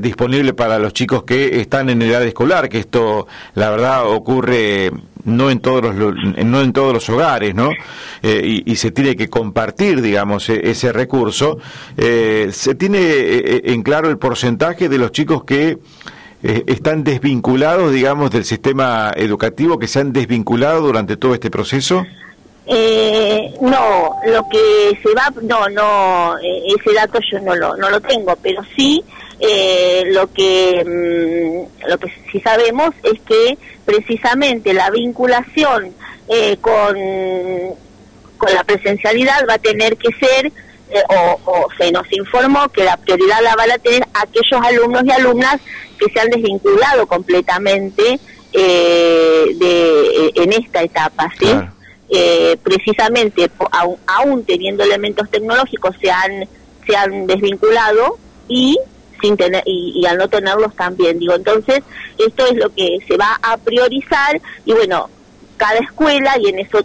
disponible 0.00 0.54
para 0.54 0.78
los 0.78 0.92
chicos 0.92 1.24
que 1.24 1.60
están 1.60 1.90
en 1.90 2.02
edad 2.02 2.22
escolar, 2.22 2.68
que 2.68 2.78
esto, 2.78 3.26
la 3.54 3.70
verdad, 3.70 4.08
ocurre 4.08 4.90
no 5.24 5.50
en 5.50 5.60
todos 5.60 5.94
los 5.94 6.14
no 6.44 6.60
en 6.60 6.72
todos 6.72 6.92
los 6.92 7.08
hogares 7.08 7.54
no 7.54 7.70
y, 8.22 8.76
se 8.76 8.90
tiene 8.90 9.16
que 9.16 9.28
compartir 9.28 10.00
digamos 10.00 10.48
e, 10.48 10.70
ese 10.70 10.92
recurso 10.92 11.58
¿Se 12.60 12.74
tiene 12.74 12.98
eh, 12.98 13.38
eh, 13.38 13.60
en 13.66 13.82
claro 13.82 14.08
el 14.08 14.18
porcentaje 14.18 14.88
de 14.88 14.98
los 14.98 15.12
chicos 15.12 15.44
que 15.44 15.78
eh, 16.42 16.64
están 16.66 17.04
desvinculados, 17.04 17.92
digamos, 17.92 18.30
del 18.30 18.44
sistema 18.44 19.12
educativo, 19.16 19.78
que 19.78 19.86
se 19.86 20.00
han 20.00 20.12
desvinculado 20.12 20.80
durante 20.80 21.16
todo 21.16 21.34
este 21.34 21.50
proceso? 21.50 22.04
no, 23.60 24.16
lo 24.26 24.48
que 24.48 24.98
se 25.02 25.12
va, 25.14 25.32
no, 25.42 25.68
no, 25.70 26.36
ese 26.38 26.94
dato 26.94 27.18
yo 27.30 27.40
no 27.40 27.56
lo, 27.56 27.76
no 27.76 27.90
lo 27.90 28.00
tengo, 28.00 28.36
pero 28.40 28.62
sí 28.76 29.02
lo 29.40 30.32
que 30.32 30.84
mm, 30.84 31.88
lo 31.88 31.98
que 31.98 32.12
sí 32.30 32.40
sabemos 32.40 32.90
es 33.02 33.20
que 33.22 33.56
precisamente 33.84 34.72
la 34.74 34.90
vinculación 34.90 35.94
con 36.60 36.96
con 38.40 38.54
la 38.54 38.64
presencialidad 38.64 39.46
va 39.48 39.54
a 39.54 39.58
tener 39.58 39.96
que 39.96 40.08
ser 40.14 40.46
eh, 40.92 41.02
o, 41.08 41.68
se 41.78 41.92
nos 41.92 42.10
informó 42.12 42.68
que 42.70 42.82
la 42.82 42.96
prioridad 42.96 43.40
la 43.42 43.54
van 43.54 43.70
a 43.70 43.78
tener 43.78 44.02
aquellos 44.12 44.60
alumnos 44.60 45.04
y 45.04 45.12
alumnas 45.12 45.60
que 45.98 46.10
se 46.12 46.18
han 46.18 46.28
desvinculado 46.30 47.06
completamente 47.06 48.18
eh, 48.52 49.44
de, 49.54 50.00
eh, 50.00 50.32
en 50.34 50.52
esta 50.52 50.82
etapa, 50.82 51.30
¿sí? 51.38 51.52
precisamente, 52.64 53.48
aún, 54.08 54.44
teniendo 54.44 54.82
elementos 54.82 55.30
tecnológicos, 55.30 55.94
se 56.00 56.10
han, 56.10 56.48
se 56.84 56.96
han 56.96 57.28
desvinculado 57.28 58.18
y 58.48 58.76
sin 59.20 59.36
tener 59.36 59.62
y, 59.66 60.04
al 60.06 60.18
no 60.18 60.28
tenerlos 60.28 60.74
también. 60.74 61.18
Digo 61.18 61.34
entonces 61.34 61.82
esto 62.18 62.46
es 62.46 62.56
lo 62.56 62.70
que 62.74 62.98
se 63.06 63.16
va 63.16 63.38
a 63.42 63.56
priorizar 63.56 64.40
y 64.64 64.72
bueno 64.72 65.08
cada 65.56 65.78
escuela 65.78 66.36
y 66.38 66.48
en 66.48 66.60
eso 66.60 66.82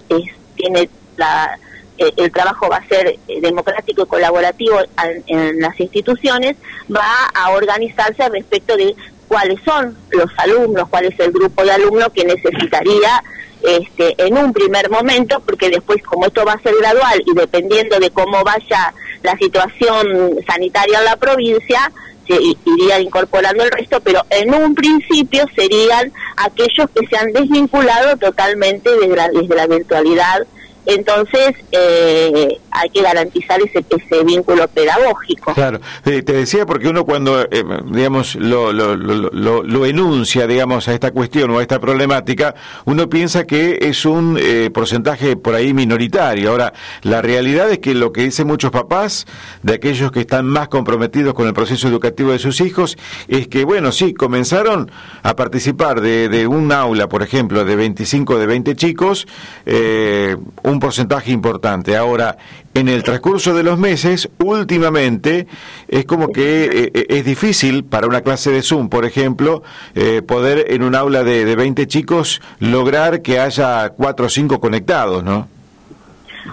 tiene 0.55 0.89
la 1.17 1.57
eh, 1.97 2.11
el 2.17 2.31
trabajo 2.31 2.67
va 2.67 2.77
a 2.77 2.87
ser 2.87 3.07
eh, 3.07 3.39
democrático 3.39 4.03
y 4.03 4.05
colaborativo 4.05 4.79
en, 5.27 5.61
las 5.61 5.79
instituciones, 5.79 6.57
va 6.93 7.25
a 7.33 7.51
organizarse 7.51 8.27
respecto 8.27 8.75
de 8.75 8.93
cuáles 9.29 9.61
son 9.63 9.97
los 10.11 10.29
alumnos, 10.37 10.89
cuál 10.89 11.05
es 11.05 11.17
el 11.21 11.31
grupo 11.31 11.63
de 11.63 11.71
alumnos 11.71 12.09
que 12.13 12.25
necesitaría 12.25 13.23
este, 13.63 14.13
en 14.17 14.37
un 14.37 14.51
primer 14.51 14.89
momento, 14.89 15.39
porque 15.45 15.69
después 15.69 16.03
como 16.03 16.25
esto 16.25 16.43
va 16.43 16.53
a 16.53 16.59
ser 16.59 16.73
gradual 16.77 17.23
y 17.25 17.33
dependiendo 17.33 17.97
de 17.97 18.09
cómo 18.11 18.43
vaya 18.43 18.93
la 19.23 19.37
situación 19.37 20.35
sanitaria 20.45 20.99
en 20.99 21.05
la 21.05 21.15
provincia, 21.15 21.91
se 22.27 22.35
irían 22.65 23.03
incorporando 23.03 23.63
el 23.63 23.71
resto, 23.71 23.99
pero 24.01 24.21
en 24.29 24.53
un 24.53 24.75
principio 24.75 25.45
serían 25.55 26.11
aquellos 26.37 26.89
que 26.91 27.07
se 27.07 27.17
han 27.17 27.31
desvinculado 27.31 28.17
totalmente 28.17 28.89
desde 28.91 29.55
la 29.55 29.67
virtualidad 29.67 30.47
entonces 30.85 31.55
eh, 31.71 32.59
hay 32.71 32.89
que 32.89 33.01
garantizar 33.01 33.59
ese, 33.61 33.83
ese 33.89 34.23
vínculo 34.23 34.67
pedagógico. 34.67 35.53
Claro, 35.53 35.79
te 36.03 36.21
decía 36.21 36.65
porque 36.65 36.89
uno 36.89 37.05
cuando, 37.05 37.41
eh, 37.41 37.63
digamos, 37.85 38.35
lo, 38.35 38.73
lo, 38.73 38.95
lo, 38.95 39.63
lo, 39.63 39.85
enuncia, 39.85 40.47
digamos, 40.47 40.87
a 40.87 40.93
esta 40.93 41.11
cuestión 41.11 41.51
o 41.51 41.59
a 41.59 41.61
esta 41.61 41.79
problemática, 41.79 42.55
uno 42.85 43.09
piensa 43.09 43.45
que 43.45 43.79
es 43.81 44.05
un 44.05 44.37
eh, 44.39 44.69
porcentaje 44.73 45.35
por 45.35 45.55
ahí 45.55 45.73
minoritario. 45.73 46.51
Ahora, 46.51 46.73
la 47.01 47.21
realidad 47.21 47.71
es 47.71 47.79
que 47.79 47.93
lo 47.93 48.11
que 48.11 48.21
dicen 48.21 48.47
muchos 48.47 48.71
papás, 48.71 49.25
de 49.63 49.73
aquellos 49.73 50.11
que 50.11 50.21
están 50.21 50.45
más 50.45 50.67
comprometidos 50.67 51.33
con 51.33 51.47
el 51.47 51.53
proceso 51.53 51.87
educativo 51.87 52.31
de 52.31 52.39
sus 52.39 52.61
hijos, 52.61 52.97
es 53.27 53.47
que, 53.47 53.63
bueno, 53.63 53.91
sí, 53.91 54.13
comenzaron 54.13 54.91
a 55.23 55.35
participar 55.35 56.01
de, 56.01 56.29
de 56.29 56.47
un 56.47 56.71
aula, 56.71 57.07
por 57.09 57.23
ejemplo, 57.23 57.65
de 57.65 57.75
25, 57.75 58.37
de 58.37 58.45
20 58.45 58.75
chicos, 58.75 59.27
eh, 59.65 60.35
un 60.75 60.79
porcentaje 60.79 61.31
importante. 61.31 61.95
Ahora, 61.95 62.37
en 62.73 62.89
el 62.89 63.03
transcurso 63.03 63.53
de 63.53 63.63
los 63.63 63.79
meses, 63.79 64.29
últimamente, 64.39 65.47
es 65.87 66.05
como 66.05 66.27
que 66.29 66.65
eh, 66.65 66.91
eh, 66.93 67.05
es 67.09 67.25
difícil 67.25 67.83
para 67.85 68.07
una 68.07 68.21
clase 68.21 68.51
de 68.51 68.61
Zoom, 68.61 68.89
por 68.89 69.05
ejemplo, 69.05 69.63
eh, 69.95 70.21
poder 70.21 70.65
en 70.69 70.83
un 70.83 70.95
aula 70.95 71.23
de, 71.23 71.45
de 71.45 71.55
20 71.55 71.87
chicos 71.87 72.41
lograr 72.59 73.21
que 73.21 73.39
haya 73.39 73.89
cuatro 73.89 74.27
o 74.27 74.29
cinco 74.29 74.59
conectados, 74.59 75.23
¿no? 75.23 75.47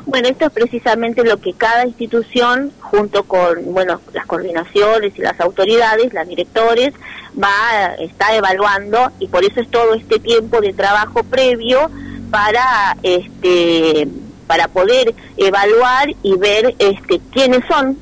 Bueno, 0.07 0.29
esto 0.29 0.47
es 0.47 0.53
precisamente 0.53 1.23
lo 1.23 1.39
que 1.39 1.53
cada 1.53 1.87
institución, 1.87 2.73
junto 2.81 3.25
con 3.25 3.73
bueno 3.73 4.01
las 4.15 4.27
coordinaciones 4.27 5.13
y 5.19 5.23
las 5.23 5.39
autoridades, 5.41 6.15
las 6.15 6.27
directores, 6.27 6.95
va 7.41 7.95
está 7.99 8.35
evaluando 8.35 9.11
y 9.19 9.29
por 9.29 9.45
eso 9.45 9.61
es 9.61 9.71
todo 9.71 9.95
este 9.95 10.19
tiempo 10.19 10.61
de 10.61 10.73
trabajo 10.73 11.23
previo 11.25 11.91
para 12.33 12.97
este 13.03 14.09
para 14.47 14.69
poder 14.69 15.15
evaluar 15.37 16.09
y 16.23 16.37
ver 16.37 16.75
este 16.79 17.21
quiénes 17.33 17.65
son, 17.69 17.97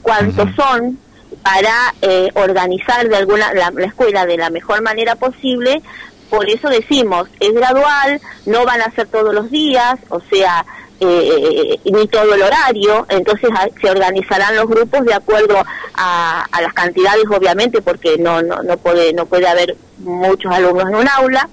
cuántos 0.00 0.48
son, 0.56 0.98
para 1.42 1.94
eh, 2.00 2.30
organizar 2.34 3.08
de 3.08 3.16
alguna 3.16 3.52
la, 3.52 3.72
escuela 3.84 4.26
de 4.26 4.38
la 4.38 4.50
mejor 4.50 4.80
manera 4.82 5.16
posible. 5.16 5.82
Por 6.30 6.48
eso 6.48 6.68
decimos, 6.68 7.28
es 7.38 7.52
gradual, 7.52 8.20
no 8.46 8.64
van 8.64 8.80
a 8.80 8.90
ser 8.92 9.06
todos 9.08 9.34
los 9.34 9.50
días, 9.50 9.96
o 10.08 10.20
sea, 10.20 10.64
eh, 11.00 11.78
ni 11.84 12.06
todo 12.08 12.34
el 12.34 12.42
horario, 12.42 13.06
entonces 13.08 13.50
ah, 13.54 13.68
se 13.80 13.90
organizarán 13.90 14.56
los 14.56 14.66
grupos 14.66 15.04
de 15.04 15.14
acuerdo 15.14 15.62
a, 15.94 16.46
a, 16.50 16.60
las 16.62 16.72
cantidades, 16.72 17.24
obviamente, 17.30 17.82
porque 17.82 18.16
no, 18.18 18.42
no, 18.42 18.62
no, 18.62 18.76
puede, 18.78 19.12
no 19.12 19.26
puede 19.26 19.46
haber 19.46 19.76
muchos 19.98 20.50
alumnos 20.52 20.88
en 20.88 20.94
un 20.96 21.08
aula 21.08 21.48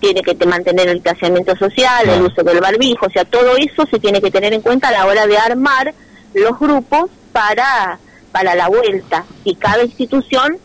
tiene 0.00 0.22
que 0.22 0.34
mantener 0.46 0.88
el 0.88 0.94
distanciamiento 0.94 1.56
social, 1.56 2.08
el 2.08 2.22
uso 2.22 2.42
del 2.42 2.60
barbijo, 2.60 3.06
o 3.06 3.10
sea, 3.10 3.24
todo 3.24 3.56
eso 3.56 3.86
se 3.90 3.98
tiene 3.98 4.20
que 4.20 4.30
tener 4.30 4.52
en 4.52 4.62
cuenta 4.62 4.88
a 4.88 4.92
la 4.92 5.06
hora 5.06 5.26
de 5.26 5.36
armar 5.36 5.94
los 6.34 6.58
grupos 6.58 7.10
para 7.32 7.98
para 8.32 8.54
la 8.54 8.68
vuelta 8.68 9.24
y 9.44 9.56
cada 9.56 9.82
institución 9.82 10.58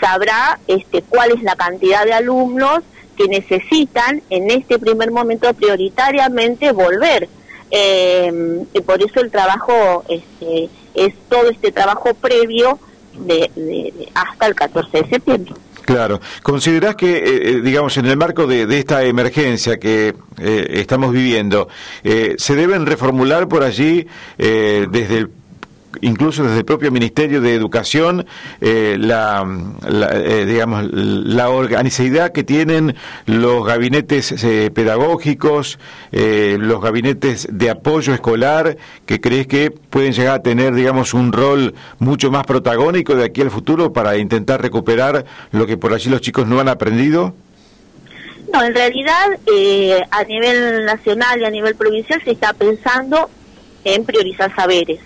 sabrá 0.00 0.58
este, 0.66 1.02
cuál 1.02 1.32
es 1.32 1.42
la 1.42 1.56
cantidad 1.56 2.04
de 2.04 2.12
alumnos 2.12 2.80
que 3.16 3.26
necesitan 3.26 4.22
en 4.30 4.50
este 4.50 4.78
primer 4.78 5.10
momento 5.10 5.52
prioritariamente 5.54 6.72
volver. 6.72 7.28
Eh, 7.70 8.64
y 8.72 8.80
por 8.80 9.02
eso 9.02 9.20
el 9.20 9.30
trabajo 9.30 10.04
este, 10.08 10.70
es 10.94 11.14
todo 11.28 11.50
este 11.50 11.72
trabajo 11.72 12.14
previo 12.14 12.78
de, 13.14 14.10
hasta 14.14 14.46
el 14.46 14.54
14 14.54 15.02
de 15.02 15.08
septiembre. 15.08 15.52
Claro. 15.88 16.20
¿Considerás 16.42 16.96
que, 16.96 17.16
eh, 17.16 17.22
eh, 17.24 17.60
digamos, 17.62 17.96
en 17.96 18.04
el 18.04 18.18
marco 18.18 18.46
de, 18.46 18.66
esta 18.78 19.04
emergencia 19.04 19.78
que 19.78 20.14
estamos 20.36 21.14
viviendo, 21.14 21.66
se 22.02 22.54
deben 22.54 22.84
reformular 22.84 23.48
por 23.48 23.62
allí 23.62 24.06
desde 24.36 25.16
el 25.16 25.30
incluso 26.00 26.44
desde 26.44 26.58
el 26.58 26.64
propio 26.64 26.90
Ministerio 26.90 27.40
de 27.40 27.54
Educación, 27.54 28.26
eh, 28.60 28.96
la, 28.98 29.46
eh, 29.88 30.44
digamos, 30.46 30.84
la 30.92 31.50
organicidad 31.50 32.32
que 32.32 32.44
tienen 32.44 32.96
los 33.26 33.66
gabinetes 33.66 34.32
eh, 34.44 34.70
pedagógicos, 34.72 35.78
los 36.10 36.80
gabinetes 36.80 37.48
de 37.50 37.70
apoyo 37.70 38.14
escolar, 38.14 38.76
que 39.06 39.20
crees 39.20 39.46
que 39.46 39.70
pueden 39.70 40.12
llegar 40.12 40.36
a 40.36 40.42
tener, 40.42 40.74
digamos, 40.74 41.14
un 41.14 41.32
rol 41.32 41.74
mucho 41.98 42.30
más 42.30 42.44
protagónico 42.44 43.14
de 43.14 43.24
aquí 43.24 43.42
al 43.42 43.50
futuro 43.50 43.92
para 43.92 44.16
intentar 44.16 44.60
recuperar 44.62 45.24
lo 45.52 45.66
que 45.66 45.76
por 45.76 45.92
allí 45.92 46.10
los 46.10 46.20
chicos 46.20 46.46
no 46.46 46.60
han 46.60 46.68
aprendido? 46.68 47.34
No, 48.52 48.64
en 48.64 48.74
realidad 48.74 49.38
a 50.10 50.24
nivel 50.24 50.86
nacional 50.86 51.40
y 51.40 51.44
a 51.44 51.50
nivel 51.50 51.74
provincial 51.74 52.22
se 52.24 52.30
está 52.30 52.52
pensando 52.54 53.28
en 53.84 54.04
priorizar 54.04 54.54
saberes 54.54 55.00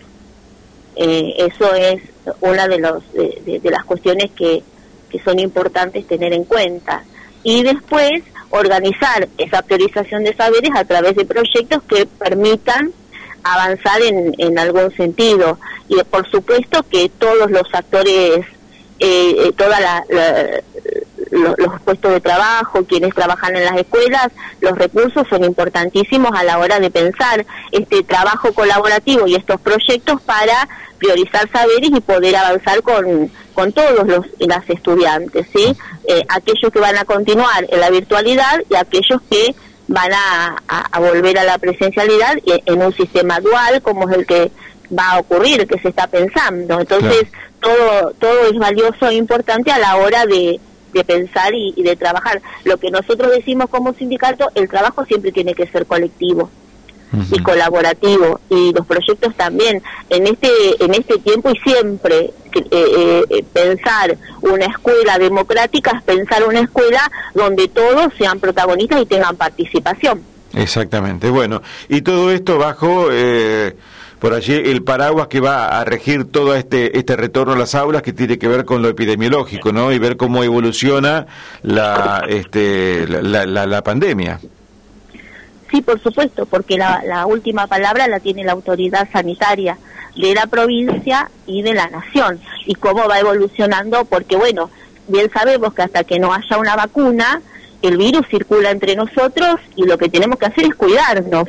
eh, 0.97 1.35
eso 1.39 1.75
es 1.75 2.03
una 2.41 2.69
de, 2.69 2.79
los, 2.79 3.03
de, 3.13 3.61
las 3.65 3.85
cuestiones 3.85 4.31
que, 4.33 4.63
que 5.11 5.19
son 5.21 5.39
importantes 5.39 6.07
tener 6.07 6.33
en 6.33 6.45
cuenta. 6.45 7.03
Y 7.43 7.63
después 7.63 8.23
organizar 8.51 9.29
esa 9.39 9.63
priorización 9.63 10.25
de 10.25 10.35
saberes 10.35 10.71
a 10.75 10.85
través 10.85 11.17
de 11.17 11.25
proyectos 11.25 11.83
que 11.85 12.07
permitan 12.07 12.93
avanzar 13.43 14.01
en, 14.03 14.35
en 14.39 14.59
algún 14.59 14.95
sentido. 14.95 15.59
Y 15.89 15.97
por 16.05 16.31
supuesto 16.31 16.85
que 16.89 17.09
todos 17.09 17.51
los 17.51 17.65
actores, 17.73 18.45
eh, 18.99 19.35
eh 19.39 19.53
toda 19.57 19.81
la, 19.81 20.05
los, 21.33 21.81
puestos 21.81 22.12
de 22.12 22.21
trabajo, 22.21 22.85
quienes 22.85 23.15
trabajan 23.15 23.57
en 23.57 23.65
las 23.65 23.77
escuelas, 23.77 24.29
los 24.61 24.77
recursos 24.77 25.27
son 25.29 25.45
importantísimos 25.45 26.31
a 26.35 26.45
la 26.45 26.59
hora 26.59 26.79
de 26.79 26.91
pensar 26.91 27.45
este 27.71 28.03
trabajo 28.03 28.53
colaborativo 28.53 29.27
y 29.27 29.35
estos 29.35 29.61
proyectos 29.61 30.21
para 30.23 30.69
priorizar 30.99 31.49
saberes 31.51 31.91
y 31.91 32.01
poder 32.01 32.37
avanzar 32.37 32.83
con, 32.83 33.31
con 33.55 33.73
todos 33.73 34.07
los 34.07 34.27
las 34.39 34.69
estudiantes, 34.69 35.47
¿sí? 35.53 35.75
Eh, 36.07 36.23
aquellos 36.29 36.71
que 36.73 36.79
van 36.79 36.97
a 36.97 37.05
continuar 37.05 37.67
en 37.69 37.81
la 37.81 37.91
virtualidad 37.91 38.62
y 38.71 38.77
aquellos 38.77 39.21
que 39.31 39.55
van 39.89 40.12
a, 40.12 40.57
a, 40.69 41.01
volver 41.01 41.39
a 41.39 41.45
la 41.45 41.59
presencialidad 41.59 42.37
en 42.47 42.83
un 42.83 42.93
sistema 42.95 43.41
dual 43.41 43.83
como 43.83 44.09
es 44.09 44.17
el 44.17 44.27
que 44.27 44.53
va 44.97 45.12
a 45.12 45.19
ocurrir, 45.19 45.67
que 45.67 45.79
se 45.81 45.89
está 45.89 46.07
pensando. 46.07 46.81
Entonces, 46.81 47.25
todo, 47.61 48.12
todo 48.19 48.47
es 48.47 48.59
valioso 48.59 49.09
e 49.09 49.15
importante 49.15 49.71
a 49.71 49.79
la 49.79 49.97
hora 49.97 50.25
de, 50.27 50.61
de 50.93 51.05
pensar 51.05 51.55
y, 51.55 51.83
de 51.83 51.97
trabajar. 51.97 52.41
Lo 52.65 52.77
que 52.79 52.91
nosotros 52.91 53.31
decimos 53.31 53.69
como 53.71 53.95
sindicato, 53.95 54.51
el 54.55 54.69
trabajo 54.69 55.05
siempre 55.05 55.33
tiene 55.33 55.55
que 55.55 55.67
ser 55.67 55.87
colectivo 55.87 56.51
y 57.31 57.43
colaborativo 57.43 58.41
y 58.49 58.73
los 58.73 58.87
proyectos 58.87 59.35
también. 59.35 59.83
En 60.09 60.27
este 60.27 60.49
en 60.83 60.95
este 60.95 61.19
tiempo 61.19 61.51
y 61.51 61.59
siempre 61.59 62.31
eh, 62.55 63.25
eh, 63.29 63.45
pensar 63.53 64.17
una 64.41 64.65
escuela 64.65 65.19
democrática 65.19 65.91
es 65.99 66.03
pensar 66.05 66.45
una 66.45 66.61
escuela 66.61 67.11
donde 67.35 67.69
todos 67.69 68.15
sean 68.17 68.41
protagonistas 68.41 69.03
y 69.03 69.07
tengan 69.07 69.37
participación. 69.37 70.23
Exactamente. 70.55 71.29
Bueno 71.29 71.61
y 71.91 72.01
todo 72.01 72.31
esto 72.31 72.57
bajo 72.57 73.09
eh, 73.11 73.77
por 74.23 74.35
allí 74.35 74.55
el 74.55 74.85
paraguas 74.85 75.26
que 75.26 75.41
va 75.41 75.81
a 75.81 75.85
regir 75.85 76.31
todo 76.31 76.55
este 76.55 76.97
este 76.97 77.17
retorno 77.17 77.55
a 77.55 77.57
las 77.57 77.75
aulas 77.75 78.02
que 78.02 78.12
tiene 78.12 78.38
que 78.38 78.47
ver 78.47 78.64
con 78.64 78.81
lo 78.81 78.88
epidemiológico, 78.88 79.73
¿no? 79.73 79.91
Y 79.91 79.99
ver 79.99 80.17
cómo 80.17 80.45
evoluciona 80.45 81.26
la 81.62 82.25
este 82.29 83.05
la, 83.09 83.45
la, 83.47 83.83
pandemia. 83.83 84.38
Sí, 85.73 85.83
por 85.83 86.00
supuesto, 86.00 86.47
porque 86.47 86.79
la, 86.79 87.02
la 87.05 87.26
última 87.26 87.67
palabra 87.67 88.07
la 88.07 88.21
tiene 88.21 88.45
la 88.45 88.52
autoridad 88.52 89.09
sanitaria 89.12 89.76
de 90.14 90.37
la 90.37 90.47
provincia 90.47 91.29
y 91.49 91.62
de 91.62 91.75
la 91.75 91.88
nación 91.88 92.39
y 92.65 92.76
cómo 92.76 93.08
va 93.08 93.19
evolucionando, 93.19 94.04
porque 94.04 94.37
bueno, 94.37 94.71
bien 95.08 95.32
sabemos 95.32 95.75
que 95.75 95.82
hasta 95.82 96.04
que 96.04 96.21
no 96.21 96.32
haya 96.32 96.58
una 96.58 96.76
vacuna, 96.76 97.43
el 97.82 97.97
virus 97.97 98.28
circula 98.28 98.71
entre 98.71 98.95
nosotros 98.95 99.56
y 99.75 99.85
lo 99.85 99.99
que 99.99 100.08
tenemos 100.08 100.39
que 100.39 100.47
hacer 100.47 100.67
es 100.67 100.76
cuidarnos 100.76 101.49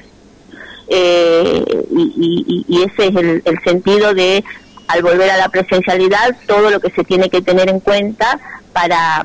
eh, 0.87 1.63
y, 1.91 2.83
ese 2.83 3.07
es 3.07 3.15
el, 3.45 3.59
sentido 3.63 4.13
de, 4.13 4.43
al 4.87 5.01
volver 5.01 5.29
a 5.29 5.37
la 5.37 5.49
presencialidad, 5.49 6.35
todo 6.47 6.69
lo 6.69 6.79
que 6.79 6.91
se 6.91 7.03
tiene 7.03 7.29
que 7.29 7.41
tener 7.41 7.69
en 7.69 7.79
cuenta 7.79 8.39
para, 8.73 9.23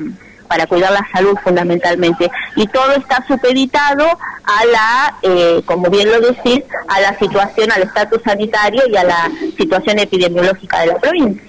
para 0.49 0.67
cuidar 0.67 0.93
la 0.93 1.07
salud 1.13 1.37
fundamentalmente. 1.43 2.31
Y 2.57 2.67
todo 2.69 2.93
está 2.93 3.25
supeditado 3.27 4.05
a 4.49 4.65
la, 4.65 5.15
eh, 5.23 5.63
como 5.67 5.91
bien 5.91 6.09
lo 6.11 6.21
decís, 6.21 6.63
a 6.89 7.01
la 7.01 7.19
situación, 7.19 7.71
al 7.71 7.83
estatus 7.83 8.23
sanitario 8.23 8.83
y 8.91 8.97
a 8.97 9.05
la 9.05 9.31
situación 9.57 9.99
epidemiológica 9.99 10.81
de 10.81 10.87
la 10.87 10.99
provincia. 10.99 11.43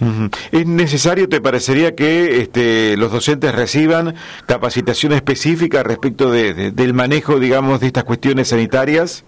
¿Es 0.51 0.65
necesario, 0.65 1.29
te 1.29 1.39
parecería, 1.39 1.95
que 1.95 2.41
este, 2.41 2.97
los 2.97 3.11
docentes 3.11 3.55
reciban 3.55 4.15
capacitación 4.47 5.13
específica 5.13 5.83
respecto 5.83 6.31
de, 6.31 6.71
del 6.71 6.93
manejo, 6.93 7.39
digamos, 7.39 7.79
de 7.79 7.87
estas 7.87 8.03
cuestiones 8.03 8.49
sanitarias? 8.49 9.23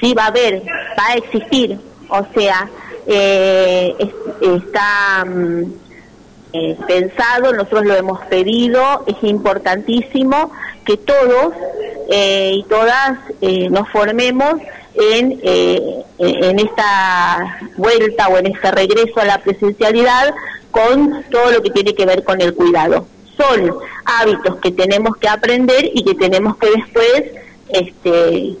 Sí 0.00 0.14
va 0.14 0.24
a 0.24 0.28
haber, 0.28 0.62
va 0.98 1.06
a 1.08 1.14
existir, 1.14 1.78
o 2.08 2.26
sea, 2.34 2.68
eh, 3.06 3.94
está 4.40 5.24
mm, 5.24 5.62
eh, 6.52 6.76
pensado, 6.86 7.52
nosotros 7.52 7.84
lo 7.84 7.94
hemos 7.94 8.20
pedido, 8.26 9.04
es 9.06 9.16
importantísimo 9.22 10.50
que 10.84 10.96
todos 10.96 11.54
eh, 12.10 12.52
y 12.54 12.62
todas 12.64 13.18
nos 13.70 13.88
formemos 13.90 14.54
en, 14.94 15.38
en 15.42 16.58
esta 16.58 17.58
vuelta 17.76 18.28
o 18.28 18.38
en 18.38 18.46
este 18.46 18.70
regreso 18.70 19.20
a 19.20 19.24
la 19.24 19.38
presencialidad 19.38 20.34
con 20.70 21.24
todo 21.30 21.50
lo 21.52 21.62
que 21.62 21.70
tiene 21.70 21.94
que 21.94 22.06
ver 22.06 22.24
con 22.24 22.40
el 22.40 22.54
cuidado. 22.54 23.06
Son 23.36 23.74
hábitos 24.04 24.56
que 24.56 24.70
tenemos 24.70 25.16
que 25.16 25.28
aprender 25.28 25.90
y 25.92 26.02
que 26.02 26.14
tenemos 26.14 26.56
que 26.56 26.70
después 26.70 27.24
este, 27.68 28.56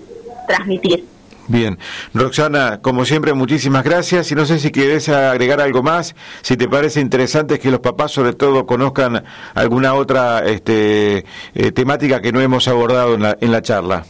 transmitir. 0.46 1.04
Bien, 1.48 1.78
Roxana, 2.12 2.80
como 2.82 3.04
siempre, 3.04 3.32
muchísimas 3.32 3.84
gracias. 3.84 4.30
Y 4.32 4.34
no 4.34 4.46
sé 4.46 4.58
si 4.58 4.72
quieres 4.72 5.08
agregar 5.08 5.60
algo 5.60 5.82
más, 5.82 6.16
si 6.42 6.56
te 6.56 6.68
parece 6.68 7.00
interesante 7.00 7.58
que 7.58 7.70
los 7.70 7.80
papás, 7.80 8.12
sobre 8.12 8.32
todo, 8.32 8.66
conozcan 8.66 9.24
alguna 9.54 9.94
otra 9.94 10.44
este, 10.44 11.24
eh, 11.54 11.72
temática 11.72 12.20
que 12.20 12.32
no 12.32 12.40
hemos 12.40 12.66
abordado 12.66 13.14
en 13.14 13.22
la, 13.22 13.38
en 13.40 13.52
la 13.52 13.62
charla. 13.62 14.04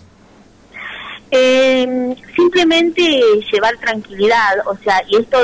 Em, 1.30 2.14
simplemente 2.34 3.02
llevar 3.52 3.76
tranquilidad, 3.78 4.60
o 4.66 4.76
sea, 4.78 5.02
y 5.08 5.16
esto 5.16 5.38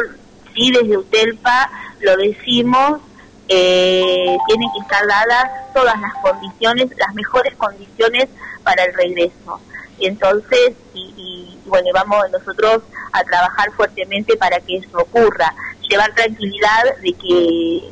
sí 0.55 0.71
desde 0.71 0.97
UTELPA 0.97 1.71
lo 2.01 2.17
decimos, 2.17 3.01
eh, 3.49 4.37
tienen 4.47 4.69
que 4.73 4.81
estar 4.81 5.07
dadas 5.07 5.73
todas 5.75 6.01
las 6.01 6.15
condiciones, 6.23 6.89
las 6.97 7.15
mejores 7.15 7.55
condiciones 7.57 8.29
para 8.63 8.85
el 8.85 8.95
regreso. 8.95 9.61
Y 10.03 10.07
entonces, 10.07 10.73
y 10.95 11.57
bueno, 11.65 11.89
vamos 11.95 12.25
nosotros 12.31 12.83
a 13.13 13.23
trabajar 13.25 13.71
fuertemente 13.73 14.37
para 14.37 14.59
que 14.61 14.79
eso 14.79 14.99
ocurra, 14.99 15.55
llevar 15.89 16.15
tranquilidad 16.15 16.97
de 17.01 17.13
que 17.13 17.91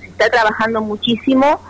se 0.00 0.06
está 0.06 0.28
trabajando 0.28 0.80
muchísimo 0.80 1.60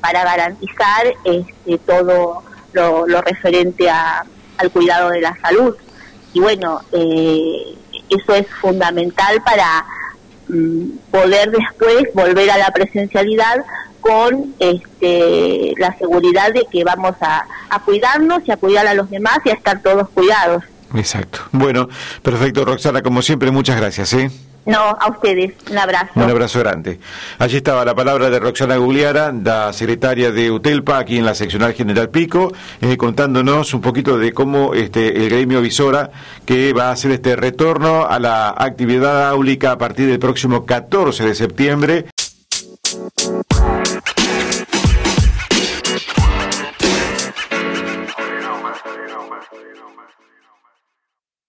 para 0.00 0.24
garantizar 0.24 1.06
este, 1.24 1.78
todo 1.78 2.42
lo, 2.72 3.20
referente 3.22 3.88
al 3.90 4.70
cuidado 4.70 5.10
de 5.10 5.20
la 5.20 5.36
salud. 5.40 5.74
Y 6.32 6.40
bueno, 6.40 6.82
eh, 6.92 7.76
eso 8.10 8.34
es 8.34 8.46
fundamental 8.60 9.42
para 9.42 9.86
mm, 10.48 10.98
poder 11.10 11.50
después 11.50 12.04
volver 12.14 12.50
a 12.50 12.58
la 12.58 12.70
presencialidad 12.70 13.64
con 14.06 14.54
este, 14.58 15.74
la 15.78 15.96
seguridad 15.98 16.52
de 16.52 16.66
que 16.70 16.84
vamos 16.84 17.14
a, 17.20 17.46
cuidarnos 17.84 18.42
y 18.46 18.52
a 18.52 18.56
cuidar 18.56 18.86
a 18.86 18.94
los 18.94 19.10
demás 19.10 19.38
y 19.44 19.50
a 19.50 19.54
estar 19.54 19.80
todos 19.82 20.08
cuidados. 20.10 20.62
Exacto. 20.94 21.40
Bueno, 21.52 21.88
perfecto, 22.22 22.64
Roxana, 22.64 23.02
como 23.02 23.20
siempre, 23.22 23.50
muchas 23.50 23.76
gracias. 23.76 24.12
¿eh? 24.14 24.30
No, 24.64 24.78
a 24.78 25.10
ustedes, 25.10 25.52
un 25.70 25.78
abrazo. 25.78 26.10
Un 26.16 26.22
abrazo 26.22 26.58
grande. 26.58 26.98
Allí 27.38 27.58
estaba 27.58 27.84
la 27.84 27.94
palabra 27.94 28.30
de 28.30 28.40
Roxana 28.40 28.76
Gugliara, 28.76 29.32
la 29.32 29.72
secretaria 29.72 30.32
de 30.32 30.50
UTELPA, 30.50 30.98
aquí 30.98 31.18
en 31.18 31.24
la 31.24 31.34
seccional 31.34 31.74
General 31.74 32.08
Pico, 32.08 32.52
eh, 32.80 32.96
contándonos 32.96 33.74
un 33.74 33.80
poquito 33.80 34.18
de 34.18 34.32
cómo 34.32 34.74
este, 34.74 35.16
el 35.18 35.28
gremio 35.28 35.60
visora 35.60 36.10
que 36.44 36.72
va 36.72 36.88
a 36.88 36.92
hacer 36.92 37.12
este 37.12 37.36
retorno 37.36 38.06
a 38.06 38.18
la 38.18 38.48
actividad 38.56 39.28
áulica 39.28 39.72
a 39.72 39.78
partir 39.78 40.08
del 40.08 40.18
próximo 40.18 40.66
14 40.66 41.24
de 41.24 41.34
septiembre. 41.34 42.06